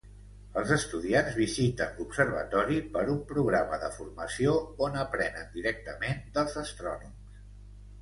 Els 0.59 0.69
estudiants 0.75 1.37
visiten 1.39 1.91
l'observatori 1.99 2.81
per 2.97 3.05
un 3.17 3.21
programa 3.35 3.81
de 3.85 3.93
formació, 4.01 4.57
on 4.89 5.01
aprenen 5.07 5.57
directament 5.61 6.29
dels 6.41 6.63
astrònoms. 6.67 7.43